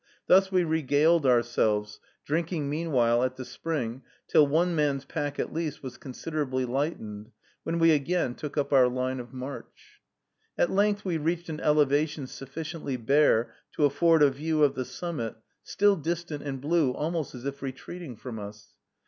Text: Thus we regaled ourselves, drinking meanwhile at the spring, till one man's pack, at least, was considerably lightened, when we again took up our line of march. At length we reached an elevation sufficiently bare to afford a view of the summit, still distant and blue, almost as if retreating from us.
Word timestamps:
Thus 0.25 0.51
we 0.51 0.63
regaled 0.63 1.27
ourselves, 1.27 1.99
drinking 2.25 2.67
meanwhile 2.71 3.21
at 3.21 3.35
the 3.35 3.45
spring, 3.45 4.01
till 4.27 4.47
one 4.47 4.73
man's 4.73 5.05
pack, 5.05 5.37
at 5.37 5.53
least, 5.53 5.83
was 5.83 5.99
considerably 5.99 6.65
lightened, 6.65 7.29
when 7.61 7.77
we 7.77 7.91
again 7.91 8.33
took 8.33 8.57
up 8.57 8.73
our 8.73 8.87
line 8.87 9.19
of 9.19 9.31
march. 9.31 10.01
At 10.57 10.71
length 10.71 11.05
we 11.05 11.17
reached 11.19 11.49
an 11.49 11.59
elevation 11.59 12.25
sufficiently 12.25 12.97
bare 12.97 13.53
to 13.73 13.85
afford 13.85 14.23
a 14.23 14.31
view 14.31 14.63
of 14.63 14.73
the 14.73 14.85
summit, 14.85 15.35
still 15.61 15.95
distant 15.95 16.41
and 16.41 16.59
blue, 16.59 16.93
almost 16.95 17.35
as 17.35 17.45
if 17.45 17.61
retreating 17.61 18.15
from 18.15 18.39
us. 18.39 18.69